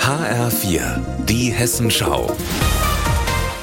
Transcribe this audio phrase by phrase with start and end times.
[0.00, 2.34] HR4, die Hessenschau.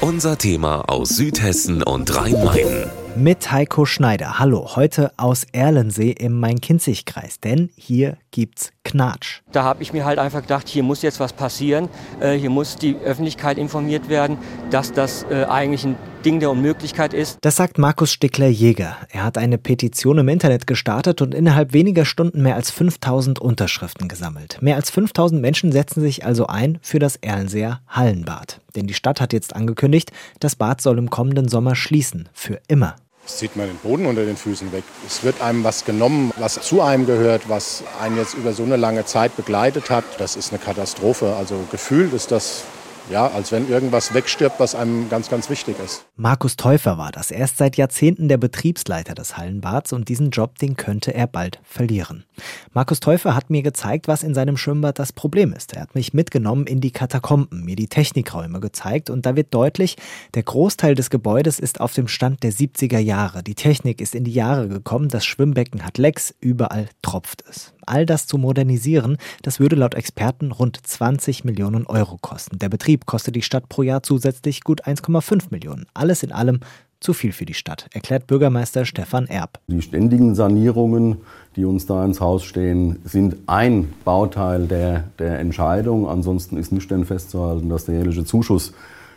[0.00, 2.90] Unser Thema aus Südhessen und Rhein-Main.
[3.14, 4.38] Mit Heiko Schneider.
[4.38, 9.40] Hallo, heute aus Erlensee im Main-Kinzig-Kreis, denn hier gibt's Knatsch.
[9.52, 11.88] Da habe ich mir halt einfach gedacht, hier muss jetzt was passieren.
[12.20, 14.38] Äh, hier muss die Öffentlichkeit informiert werden,
[14.70, 17.38] dass das äh, eigentlich ein Ding der Unmöglichkeit ist.
[17.40, 18.96] Das sagt Markus Stickler-Jäger.
[19.10, 24.08] Er hat eine Petition im Internet gestartet und innerhalb weniger Stunden mehr als 5000 Unterschriften
[24.08, 24.58] gesammelt.
[24.60, 28.60] Mehr als 5000 Menschen setzen sich also ein für das Erlenseer Hallenbad.
[28.76, 32.28] Denn die Stadt hat jetzt angekündigt, das Bad soll im kommenden Sommer schließen.
[32.32, 32.96] Für immer.
[33.24, 34.82] Es zieht man den Boden unter den Füßen weg.
[35.06, 38.76] Es wird einem was genommen, was zu einem gehört, was einen jetzt über so eine
[38.76, 40.04] lange Zeit begleitet hat.
[40.18, 41.36] Das ist eine Katastrophe.
[41.36, 42.64] Also gefühlt ist das
[43.10, 46.04] ja, als wenn irgendwas wegstirbt, was einem ganz, ganz wichtig ist.
[46.16, 47.30] Markus Täufer war das.
[47.30, 51.58] Er ist seit Jahrzehnten der Betriebsleiter des Hallenbads und diesen Job, den könnte er bald
[51.64, 52.24] verlieren.
[52.72, 55.74] Markus Täufer hat mir gezeigt, was in seinem Schwimmbad das Problem ist.
[55.74, 59.96] Er hat mich mitgenommen in die Katakomben, mir die Technikräume gezeigt und da wird deutlich,
[60.34, 63.42] der Großteil des Gebäudes ist auf dem Stand der 70er Jahre.
[63.42, 67.72] Die Technik ist in die Jahre gekommen, das Schwimmbecken hat Lecks, überall tropft es.
[67.86, 72.58] All das zu modernisieren, das würde laut Experten rund 20 Millionen Euro kosten.
[72.58, 75.86] Der Betrieb kostet die Stadt pro Jahr zusätzlich gut 1,5 Millionen.
[75.94, 76.60] Alles in allem
[77.02, 79.58] zu viel für die Stadt, erklärt Bürgermeister Stefan Erb.
[79.66, 81.16] Die ständigen Sanierungen,
[81.56, 86.08] die uns da ins Haus stehen, sind ein Bauteil der, der Entscheidung.
[86.08, 88.72] Ansonsten ist nicht festzuhalten, dass der jährliche Zuschuss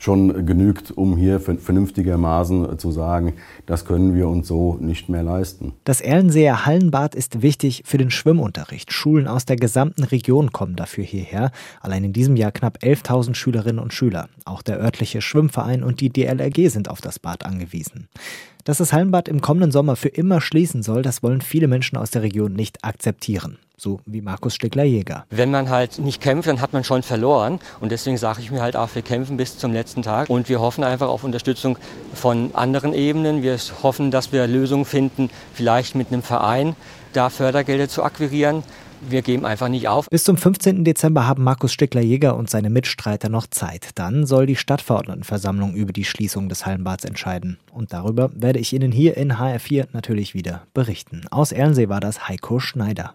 [0.00, 3.34] schon genügt, um hier vernünftigermaßen zu sagen,
[3.66, 5.74] das können wir uns so nicht mehr leisten.
[5.84, 8.92] Das Erlenseer Hallenbad ist wichtig für den Schwimmunterricht.
[8.92, 11.52] Schulen aus der gesamten Region kommen dafür hierher.
[11.80, 14.28] Allein in diesem Jahr knapp 11.000 Schülerinnen und Schüler.
[14.46, 18.08] Auch der örtliche Schwimmverein und die DLRG sind auf das Bad angewiesen.
[18.64, 22.10] Dass das Hallenbad im kommenden Sommer für immer schließen soll, das wollen viele Menschen aus
[22.10, 23.58] der Region nicht akzeptieren.
[23.76, 25.24] So wie Markus Stickler-Jäger.
[25.30, 27.60] Wenn man halt nicht kämpft, dann hat man schon verloren.
[27.80, 30.28] Und deswegen sage ich mir halt auch, wir kämpfen bis zum letzten Tag.
[30.28, 31.78] Und wir hoffen einfach auf Unterstützung
[32.12, 33.42] von anderen Ebenen.
[33.42, 36.76] Wir hoffen, dass wir Lösungen finden, vielleicht mit einem Verein,
[37.14, 38.62] da Fördergelder zu akquirieren
[39.00, 40.08] wir geben einfach nicht auf.
[40.10, 40.84] Bis zum 15.
[40.84, 43.90] Dezember haben Markus Stickler-Jäger und seine Mitstreiter noch Zeit.
[43.94, 47.58] Dann soll die Stadtverordnetenversammlung über die Schließung des Hallenbads entscheiden.
[47.72, 51.22] Und darüber werde ich Ihnen hier in HR4 natürlich wieder berichten.
[51.30, 53.14] Aus Erlensee war das Heiko Schneider.